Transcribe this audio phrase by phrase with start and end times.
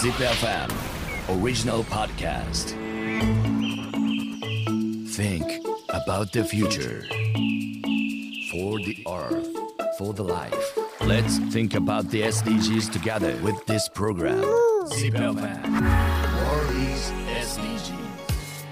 [0.00, 0.70] Zip FM
[1.28, 2.70] original podcast.
[5.10, 5.44] Think
[5.90, 7.02] about the future.
[8.50, 9.46] For the earth,
[9.98, 10.78] for the life.
[11.02, 14.40] Let's think about the SDGs together with this program.
[14.86, 15.68] Zip FM
[16.48, 18.64] World is SDGs.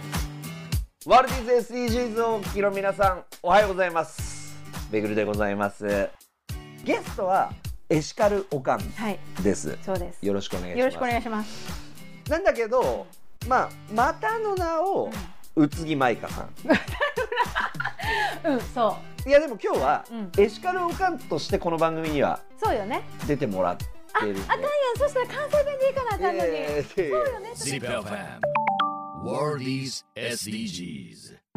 [1.04, 4.56] ワールディーズ SDGs をお聞きの皆さんおはようございます
[4.90, 6.08] ベグルでございます
[6.84, 7.52] ゲストは
[7.90, 9.78] エシカルオカンはい、です。
[9.82, 10.24] そうです。
[10.24, 10.78] よろしくお願いします。
[10.80, 12.30] よろしくお願いします。
[12.30, 13.06] なんだけど
[13.48, 15.10] まあまたの名を
[15.56, 16.50] 宇津木舞香さん。
[18.52, 20.30] うん、そう、いやでも今日は、うん。
[20.38, 23.02] エシカルオカンとしてこの番組にはそうよね。
[23.26, 24.40] 出てもらってあ、あるんで。
[24.40, 26.50] かんやん、そしたら関西弁でいいかなあかんのに。
[26.84, 27.52] そうよね。
[30.14, 31.47] FM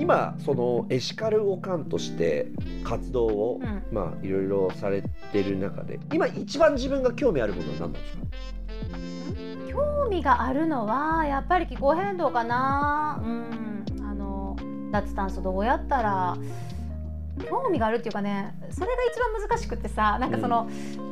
[0.00, 2.46] 今そのエシカルオカンとして
[2.84, 8.22] 活動を、うんまあいろいろされてる中で今一番自分が興味あるものは何なんですか？
[9.70, 13.20] 興味があるのはやっぱり気候変動かな。
[13.22, 14.56] うん、あの
[14.90, 16.36] 脱炭素どうやったら。
[17.48, 20.68] 興味があるっていうかねそれが一番難しくってさなんかその、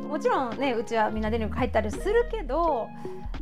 [0.09, 2.89] もちろんねうちはみんなで入ったりするけど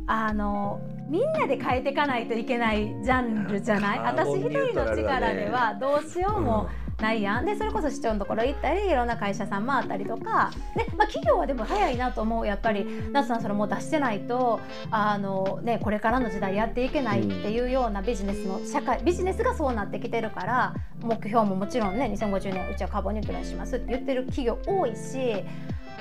[0.05, 0.79] あの
[1.09, 3.99] みんなで変えていかないといけないジャンルじゃない？
[3.99, 7.45] 私一人の力ではどうしようもないやん。
[7.45, 10.51] でそれこそ市長のところ行ったりいろんな会社さん回ったりとか。
[10.75, 12.47] で、まあ、企業はでも早いなと思う。
[12.47, 14.59] やっぱり夏さんそれもう出してないと
[14.91, 25.43] あの、ね、これからの時代やっていけないっていうようなビジネスの社会ビジネスがそうなってきてるから目標ももちろんね2050年うちはカーボンニュートラルにしますって言ってる企業多いし。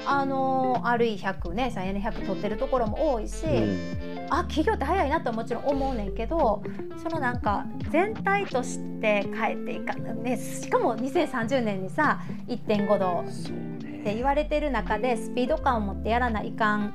[0.04, 3.44] あの RE100 ね再エネ100取ってるところも多いし、
[4.30, 6.62] あ企業って早いなとはもちろん思うねんけど
[7.02, 16.94] そのなんか全体として変えていかねしかも2030年にさ1.5度って言われてる中でスピード感を持ってやらないかん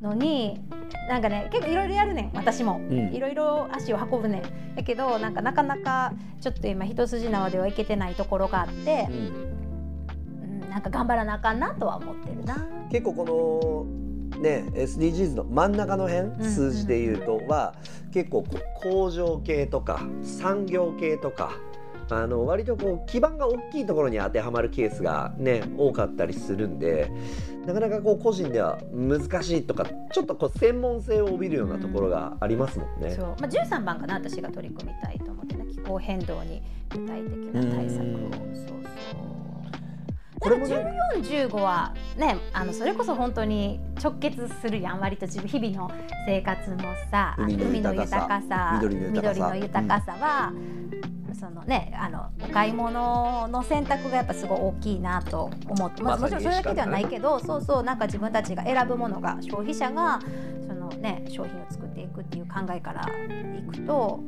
[0.00, 0.60] のに
[1.08, 2.78] なんかね結構いろいろやるねん私も。
[2.78, 3.14] うん。
[3.14, 4.76] いろいろ足を運ぶねん。
[4.76, 9.47] だけどなんかなかなかちょっと今一筋縄ではいけてないところがあってう、んうん、
[10.78, 12.56] なんか頑張らなあかんなとは思ってるな。
[12.90, 13.88] 結構こ
[14.32, 17.74] のね SDGs の真ん中の辺、ん数字で言うとは
[18.12, 18.44] 結構
[18.80, 21.50] 工場系とか産業系とか
[22.10, 27.10] あの割とこう基盤が大きいところに当てはまるケースがね多かったりするんで
[27.66, 33.16] なかなかこう個人では難しいとかちょっとこう専門性を帯びるようなところがありますもんね。
[33.16, 39.47] そうまあ、13番かな私が取り組みたいと思ってね気候変動に具体的な対策をうんそうそう
[40.40, 45.90] これもねなんか14、15はねあのそれこそ本当に直結するやん割と自分日々の
[46.26, 46.78] 生活の
[47.10, 49.38] さ海の豊かさ緑の豊かさ。
[49.38, 50.52] 緑の豊かさは、
[51.38, 60.20] そのねあのお買い物の選択がやっぱすごい大きいなと思って、まあ、まさにもちろんそれだけではないけどそうそうなんか自分たちが選ぶものが消費者が
[60.66, 63.06] そのね商品を作っていくっていう考えから
[63.56, 64.20] いくと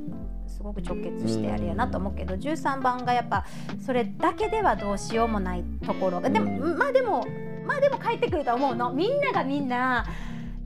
[0.50, 3.46] すごく直結してあれやなと思うけど、13番がやっぱ
[3.84, 6.20] それだけではどうしようもないところ。
[6.20, 7.24] がでも、うんまあでも
[7.66, 8.92] まあでも帰ってくると思うの。
[8.92, 10.04] みんながみんな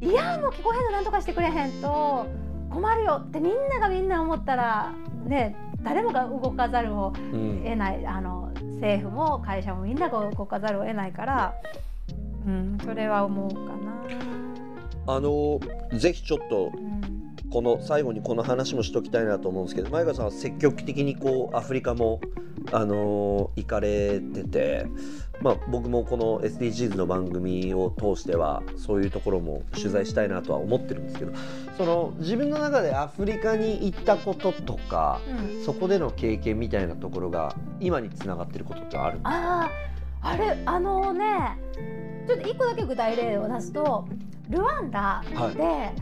[0.00, 2.26] いやもう気候変動なんとかしてくれへんと
[2.70, 4.92] 困るよってみんながみんな思ったら
[5.24, 8.06] ね誰もが動かざるをうん得ない。
[8.06, 11.54] あの政府も会社もみんなが動かざるを得ないから、
[12.46, 13.94] うん、それは思うかな。
[15.06, 15.60] あの
[15.92, 17.23] ぜひちょっとうん
[17.54, 22.20] この最後にこの話もしときたいなと思うんですけど前川さんは積極的にこうアフリカも、
[22.72, 24.86] あのー行かれてて、
[25.40, 31.32] まあ、僕もこの SDGs の番組を通してはそういうところも取材したいなとは思ってるんですけど
[31.78, 35.64] その自分の中でアフリカに行ったこととかうん。
[35.64, 39.70] そこでの経験みたいなところが今につながってることってあるあ
[40.22, 41.56] ああれあのね
[42.26, 44.08] ちょっと一個だけ具体例を出すと
[44.48, 45.22] ルワンダ
[45.56, 45.92] で、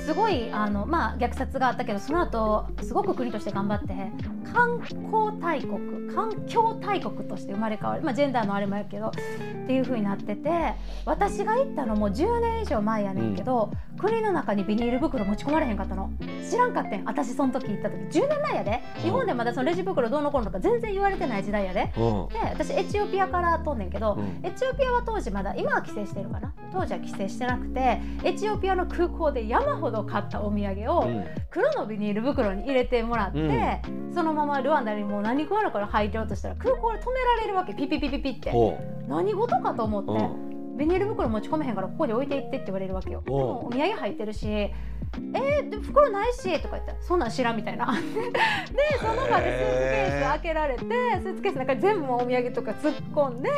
[0.00, 3.94] すごいあの、まあ、虐殺があったけどその後すごく国として頑張って
[4.42, 9.12] 観光大国環境大国として生まれ変わる、まあ、ジェンダーのあれもやけどっ
[9.66, 10.74] ていう風になってて
[11.06, 16.10] 私が行ったのも10年以上前やねんけど、国の中にビニール袋持ち込まれへんかったの。
[16.48, 17.04] 知らんかってん。
[17.04, 18.18] 私その時行った時。
[18.18, 18.80] 10年前やで。
[19.02, 21.92] 日本でまだそのレジ袋どうのこうのとか全然言われてない時代やで。
[21.96, 22.28] うん。
[22.28, 24.46] で私エチオピアから飛んねんけど、うん。
[24.46, 26.52] エチオピアは当時まだ今は規制してるかな。
[26.72, 31.24] 当時は規制してなくてエチオピアの空港で山ほど買ったお土産をうん。
[31.50, 33.82] 黒のビニール袋に入れてもらって、
[34.14, 37.74] そのままルワンダにもう何食わぬから入ろうとしたら空港で止められるわけ。
[37.74, 38.50] ピピピピピって。
[38.50, 43.22] ほ何事かと思って、ビニール袋持ち込めへんからここに置いていってって言われるわけよ。
[43.24, 44.70] でもお土産入ってるし
[45.34, 47.86] えー、で袋ないしとか言ってそんなん知らんみたいな。
[47.92, 53.50] でその場でスーツケース開けられてスーツケースの中に全部お土産とか突っ込んで、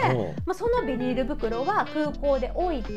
[0.47, 2.93] まあ、そのビニール袋は空港で置いて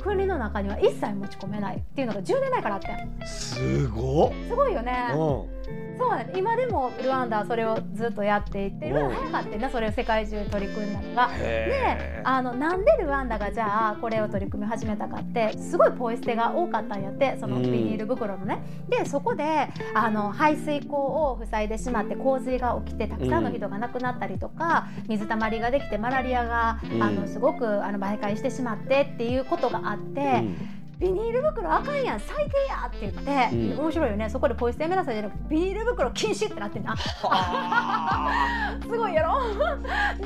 [0.00, 2.92] 国の中には一切持ち込めないっていうのが10年前からあって。
[2.92, 4.32] んすごっ。
[4.48, 5.57] すごいよね。
[5.98, 11.28] そうなん今でもルワンダはそれをずっとやっていてルワンダ早かったなそれを世界中取り組んだのが。
[11.38, 18.62] であのなんでルワンダがじゃあこれを取り組み始めたかってすごいポイ捨てが多かったんやってそのビニール袋のね。
[18.88, 30.77] でそこであの排水溝を塞いでしまって洪水が起きてたくさんの人が亡くなったりとか、水たまりができてマラリアが、あのすごくあの媒介してしまってっていうことがあって。
[30.98, 33.80] ビニール袋あかんやん最低やって言って、うん。
[33.80, 34.28] 面白いよね。
[34.28, 36.96] そこでポイ捨てやめなさいじゃなくてビニール袋禁止ってなってんな。
[38.82, 39.38] すごいやろ。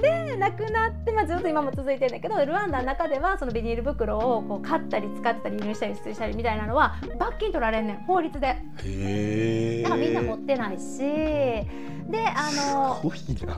[0.01, 7.97] でなくなって、まあ、ずっと今も続いてるんだけどルワンダの中ではそのビニール袋をこう買ったり使ってたり輸入したり輸出したりみたいなのは罰金取られんねん。
[8.05, 8.47] 法律で。
[8.47, 9.83] へえ。
[9.83, 11.03] だからみんな持ってないし。
[12.03, 13.01] であの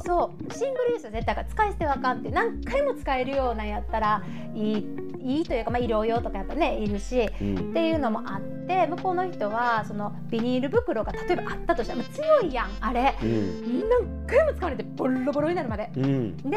[0.02, 2.30] そうシングルユースは絶対だから使い捨てはあかんって。
[2.30, 4.22] 何回も使えるようなんやったら
[4.54, 4.86] いい
[5.24, 7.03] いいというか、まあ、医療用とかやっぱねいるし
[7.40, 7.70] うん。
[7.70, 13.14] っていうのもあって向こうの人はそのビニール袋が例えばあったとしたら、まあ、強いやんあれ。
[13.22, 13.88] うん。
[13.88, 15.90] 何回も使われてボロボロになるまで。
[15.96, 16.36] うん。
[16.38, 16.56] で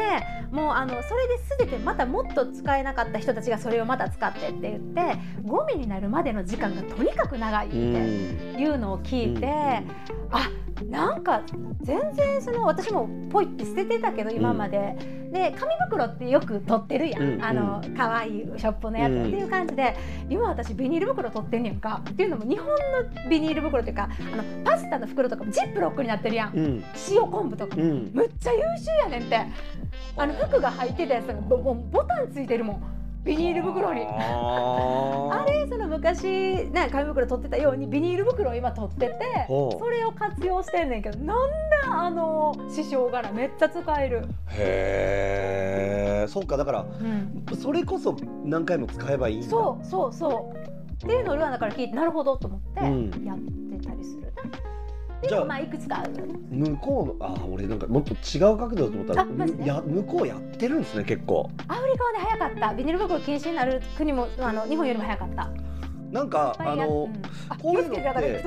[0.50, 9.46] もうあのそれで全てまたもっと使えなかった人たちがそれをまた使ってって言ってゴミになるまでの時間がとにかく長いっていうのを聞いて、
[10.30, 10.50] あ
[10.84, 11.42] なんか
[11.82, 14.96] 全然その私もポイって捨ててたけど今まで、
[15.32, 19.96] で紙袋ってよく取ってるやん、うんあの可愛いショップのやつ、うんっていう感じで
[20.30, 22.02] 今私ビニール袋取ってんねんか。
[22.08, 26.84] っていうのも日本のビニール袋っていうかあのパスタの袋とかもジップロックになってるやん、うん。
[27.10, 27.76] 塩昆布とか。
[27.76, 29.46] むっちゃ優秀やねんって。
[30.16, 32.97] あの服が入ってたやつがボボボタンついてるもん
[33.28, 34.06] ビニール袋に。
[34.08, 41.50] ああれその昔ね紙袋取ってたようにビニール袋を今取っててそれを活用してんねんけどなん
[41.84, 50.68] だあの師匠柄めっちゃ使える、へえそうかだからうん、それこそ何回も使えばいいそうそうそう。
[50.94, 53.24] っていうのをルアナから聞いてなるほどと思ってうん。
[53.24, 53.38] やっ
[53.78, 54.32] てたりする。
[54.34, 54.42] な、
[55.20, 56.38] でじゃあまあいくつかあるよね。
[56.50, 61.50] 向こうのあ俺なんかもっと違う角度だと思ったらあマジでや向こうやってるんですね結構。
[61.66, 62.74] アフリカはね早かった。
[62.74, 65.50] ビニール袋禁止になる国もあの日本よりも早かった。
[66.12, 67.22] なんかあのうん。
[67.48, 68.42] あこういうのって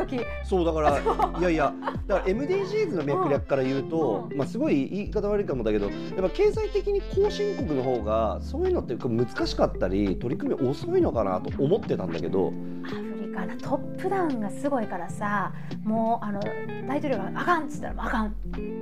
[0.45, 0.97] そうだから
[1.39, 1.73] いやいや
[2.07, 4.37] だから MDGs の脈略から言うと、うん。
[4.37, 12.53] まあすごい言い方悪いかもだけどやっぱ経済的に後進国の方がそういうのって難しかったり取り組み遅いのかなと思ってたんだけど。
[12.85, 16.41] アフリカのトップダウンがすごいからさもうあの
[16.87, 18.35] 大統領があかんっつったらあかん。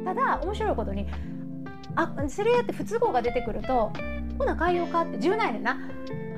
[0.04, 1.08] ただ面白いことに
[1.96, 3.92] あそれやって不都合が出てくると
[4.38, 5.78] ほな変えようかって柔軟やねんな。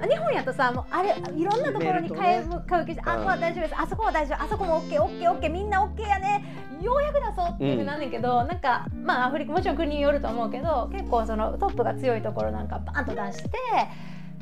[0.01, 3.75] 日本やとさもうあれいろんなところに買うけど、あここは大丈夫です。
[3.79, 4.43] あそこは大丈夫。
[4.43, 6.43] あそこも OKOKOK みんな OK やね。
[6.81, 13.51] ようやく出そうっていうふうになんねんけど、なんかまあアフリカもちろん国によると思うけど結構そのトップが強いところなんかバンと出して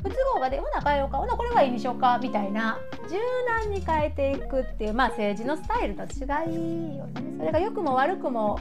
[0.02, 1.18] 不都合がでほな変えようか。
[1.18, 2.78] ほなこれがいいにしようかみたいな。
[3.08, 3.16] 柔
[3.48, 7.22] 軟に変えていくっていうまあ政治のスタイルと違いよね。
[7.38, 8.58] それが良くも悪くも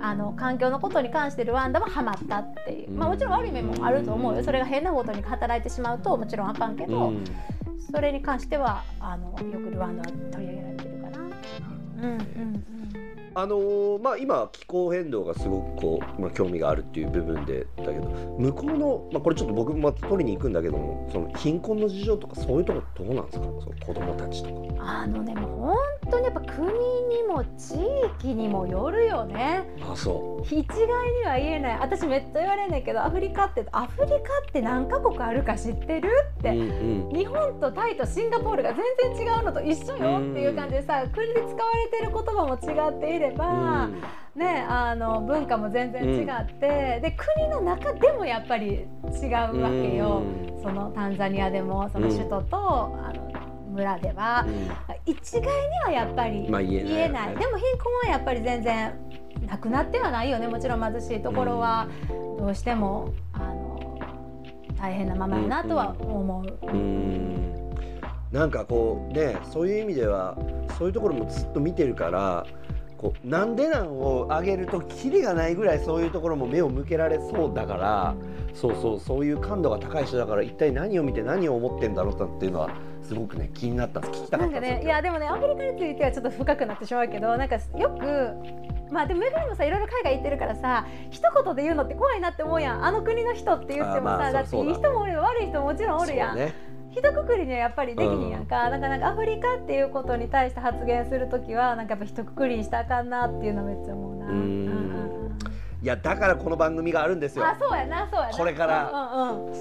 [0.00, 2.90] あの環境のことに関してルワンダはハマったっていう。
[2.90, 4.42] まあもちろん悪い面もあると思うよ。
[4.42, 7.24] それが変なことに働いてしまうともちろんあかんけど、うん。
[7.90, 11.18] それに関してはあのよくルワンダは取り上げられてるかな。
[11.18, 11.32] うん
[12.02, 12.81] うん
[13.34, 18.08] あのーまあ今気候変動がすごくこう、まあ、興味があるっていう部分でだけど
[18.38, 23.44] 向こうの、まあ、これちょっと僕もまた取りに行くんだけどもその貧困の事情とかそういうとこどうなんですか？
[23.44, 24.54] その子供たちとか。
[24.54, 25.76] うん、あのねもう本
[26.12, 26.74] 当にやっぱ国に
[27.26, 27.74] も地
[28.20, 29.64] 域にもよるよね。
[29.80, 31.78] あそ一概には言えない。
[31.78, 34.20] 私めっちゃ言われるんだけどアフリカってアフリカっ
[34.52, 36.58] て何カ国あるか知ってるって、うん
[37.08, 37.16] うん。
[37.16, 43.88] 日本とタイとシンガポールが全然違うのと一緒よっていう感じでさ国で使われてる言葉も違っていれば、
[44.36, 50.22] ね、あの文化も全然違って、で国の中でもやっぱり違うわけよ。
[50.62, 52.56] そのタンザニアでもその首都と、
[53.04, 53.21] あの
[53.72, 54.46] 村では
[55.06, 55.48] 一概に
[55.84, 57.36] はやっぱりまあ言えないない。
[57.36, 58.92] でも貧困はやっぱり全然
[59.46, 60.48] なくなってはないよね。
[60.48, 61.88] もちろん貧しいところは
[62.38, 63.98] どうしてもあの
[64.76, 66.66] 大変なままやなとは思う。
[66.66, 67.52] うん。
[68.30, 70.36] なんかこうねそういう意味では
[70.78, 72.46] そういうところもずっと見てるから
[72.96, 78.14] こうなんでなんを上げるとキリがないぐらいそういうところも目を向けられそうだから
[78.54, 82.70] そうそうそういう感度が高い人だから一体何を見て何を思ってんだろうっていうのは
[83.02, 92.84] すごくね気になったんです聞きたかなんかったんですよねいやでもねアフリカについてはちょっと深くなってしまうけどなんかよくまあでもめぐりもさいろいろ海外行ってるからさ一言で言うのって怖いなって思うやん。
[92.84, 96.54] あの国の人って言ってもさ、あまあだっていい人もおるよ悪い人ももちろんおるやん、そうね。
[96.90, 104.26] 一括りにはやっぱりできひんやんか、なかなかアフリカっていうことに対して発言するときはなんかやっぱ一括りにしたらあかんなっていうのめっちゃ思うな。
[104.26, 104.61] ううんんうん
[105.82, 107.44] いやだからこの番組があるんですよ。
[107.44, 108.38] あそうやなそうやな。
[108.38, 108.92] これから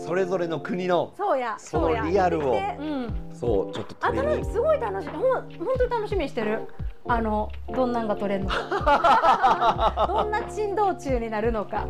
[0.05, 2.55] それぞれの国のそうやそのリアルを。
[3.33, 4.33] そうちょっとあ取りに。
[4.35, 5.49] 楽しすごい楽しみほん本
[5.79, 6.67] 当に楽しみにしてる？
[7.07, 10.05] あのどんなんが取れるのか。
[10.07, 11.87] どんな珍道中になるのか。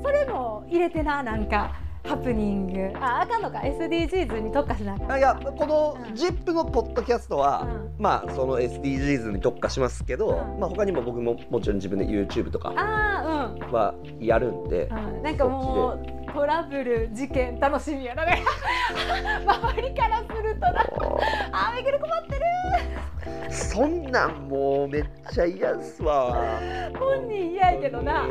[0.00, 1.72] それも入れてななんか
[2.04, 2.98] ハプニング。
[2.98, 3.58] ああかんのか。
[3.58, 5.12] SDGs に特化しなあかん。
[5.12, 7.66] あいやこのうん ZIP のポッドキャストは、
[7.98, 10.60] うまあその SDGs に特化しますけど、うん。
[10.60, 13.72] まあ他にも僕ももちろん自分で YouTube とかあーうん。
[13.72, 15.22] はやるんで、うん。
[15.22, 18.24] なんかもうトラブル事件楽しみやな。
[18.24, 18.42] ね
[19.46, 20.84] 周りからするとな
[21.52, 22.40] あーめぐる困ってる
[23.50, 26.34] そんなんもうめっちゃ嫌っすわ。
[26.98, 28.26] 本人嫌やけどな。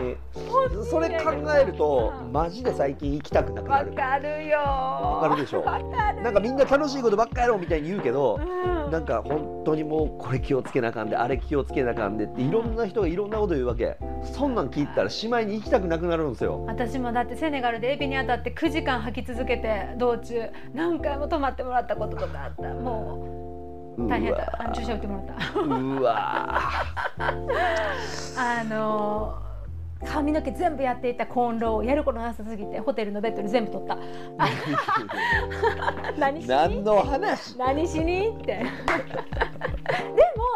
[0.89, 3.93] それ考えるとうんマジで最近行きたくなくなわる。
[3.93, 4.57] かるよ。
[4.57, 5.61] わわかるでしょ。
[5.61, 5.91] かるよ。
[6.23, 8.91] なんかみんな楽しいことばっかやろうみたいに言うけど、うん。
[8.91, 13.97] なんか本当にもうこれ気をつけなあかんであれ気をつけなあかんでっていろんな人がいろんなこと言うわけ。
[14.23, 16.63] そんなん聞いたらしまいに行きたくなくなるんですよ。
[16.67, 22.73] 私もだってセネガルでエビに当たって9時間吐き続けて道中何回も泊まってもらったこととかあった。
[22.73, 23.40] もうう
[24.07, 24.37] 大変だ。
[24.37, 24.43] わ。
[24.43, 25.59] ったあの注射打ってもらった。
[25.59, 26.59] うわ。
[28.37, 29.41] あのー
[30.03, 33.97] 髪の毛全部やっていたコーンローをやることなさすぎてホテルのベッドに全部取った。
[36.17, 37.55] 何し何にの話？
[37.57, 38.29] 何しに？
[38.29, 38.57] って。
[38.63, 38.67] でも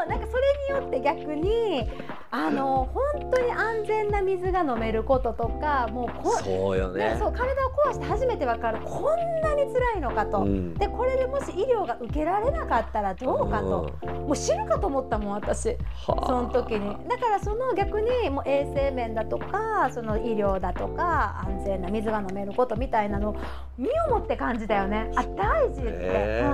[0.09, 0.43] なんかそれ
[0.75, 1.87] によって逆に
[2.35, 7.11] あの 本当に安全な水が飲めることとかもうこそうよね。
[7.11, 10.73] ねそう体を壊して初めて分かるこんなに辛いのかと、うん。
[10.73, 15.69] でこれでもし医療が受けられなかったらどうかと、もう死ぬかと思ったもん私。
[15.69, 16.25] はあ。
[16.25, 16.97] その時に。
[17.07, 23.35] だからその逆にもう衛生面だとかその医療だとか安全な水が飲めることみたいなのを
[23.77, 25.11] 身をもって感じたよね。
[25.15, 26.51] あ大事って、へ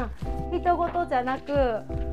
[0.51, 1.51] うん、人事じゃなく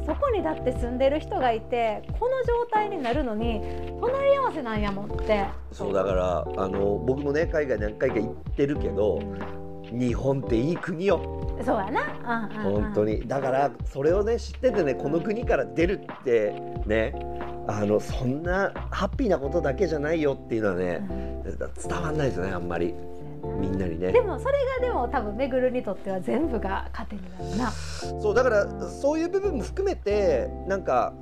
[0.07, 3.58] そこにだって住んでる人がいてこの状態になるのに
[4.01, 5.47] 隣り合わせなんやもんって。
[5.73, 9.21] そうだからあの僕もね海外何回か行ってるけど
[9.91, 11.21] 日本っていい国よ。
[11.65, 13.27] そうやな、うんうんうん、本当に。
[13.27, 16.53] だからそれをね知っててねこの国から出るって
[16.87, 17.15] ね
[17.67, 21.07] あのそんなハッピーなことだけじゃないよっていうのはね
[21.77, 22.95] 伝わんないですよねあんまり。
[23.61, 24.13] みんなにね。
[24.13, 27.71] でもそれがでも多分めぐるにとっては全部が糧になるな。
[27.71, 31.15] そうだからそういう部分も含めてなんか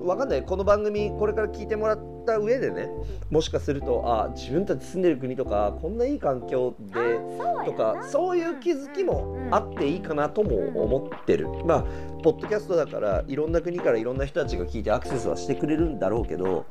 [0.00, 0.42] わかんない。
[0.42, 2.88] この番組これから聞いてもらってた上でね
[3.30, 7.18] もしかするとあ自分たち住んでる国とかこんないい環境で
[7.64, 11.84] とかそういう気づきもあっていいかなとも思ってる、まあ
[12.24, 16.64] ポッドキャストだからいろんな国からいろんな人たちが聞いてアクセスはしてくれるんだろうけど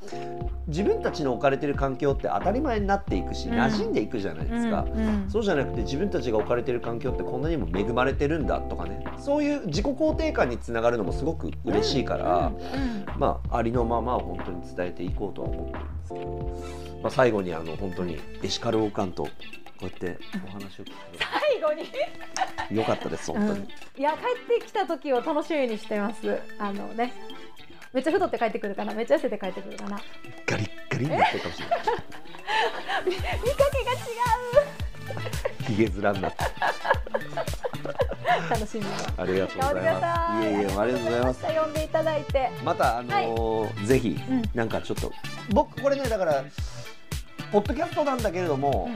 [0.67, 3.55] 自分たちの置かれてる環境って当たり前になっていくし、うん。
[3.59, 4.85] 馴染んでいくじゃないですか。
[4.89, 5.29] うんうん。
[5.29, 9.03] そうじゃなくて自分たちが置かれてる環境ってこんなにも恵まれてるんだとかね。
[9.19, 13.19] そういう自己肯定感につながるのもすごく嬉しいから、うん。
[13.19, 19.29] まあありのままを本当に伝えていこうとは思ってるんですけど、まあ、最後にあの本当にエシカルオカンとこ
[19.81, 24.17] うやってお話を聞く最後に、よかったです本当に、いや帰
[24.55, 26.39] ってきた時を楽しみにしてます。
[26.57, 27.13] あのね。
[27.93, 30.01] めっちゃ太って帰ってくるかな、めっちゃ痩せて帰ってくるかな。
[30.47, 31.79] ガリッガリになってるかもしれない
[33.05, 34.03] 見かけが違
[35.67, 36.43] ひげ 面になって
[38.47, 38.49] う。
[38.49, 38.87] 楽しみに。
[39.17, 42.49] ありがとうございますいえいえありがとうございます呼んでいただいて。
[42.63, 45.11] またあのーぜひうんなんかちょっと
[45.51, 46.43] 僕これねだから
[47.51, 48.89] ポッドキャストなんだけれども、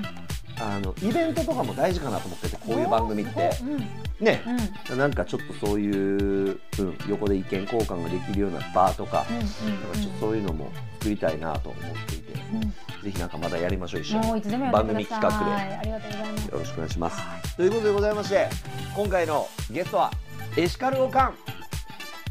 [0.59, 3.51] あのイベントとかも大事かなと思っててこういう番組って。
[3.61, 3.79] うんうん。
[4.19, 4.41] ね。
[4.89, 4.97] うん。
[4.97, 9.47] なんかちょっとそういう、うん、横で意見交換ができるような場とか,、うんなん
[9.91, 14.71] かちょっとそういうのも作りたいなと思っていて、ぜひなんかまたやりましょう一緒に。
[14.71, 15.51] 番組企画で。
[15.51, 16.45] ありがとうございます。
[16.45, 17.21] よろしくお願いします。
[17.21, 17.41] はい。
[17.55, 18.49] ということでございまして
[18.95, 20.11] 今回のゲストは
[20.55, 21.35] エシカルオカン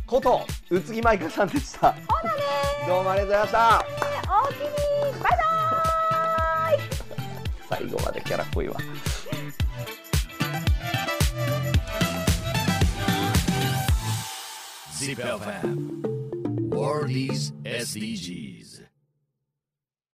[0.04, 1.94] こと宇津木舞香さんでした。
[2.88, 4.05] どうもありがとうございました。
[4.28, 5.36] おおきにバイバ
[6.72, 6.80] イ。
[7.68, 8.76] 最後までキャラ濃いわ。
[14.92, 16.02] Zip FM.
[16.74, 18.65] World is SDGs.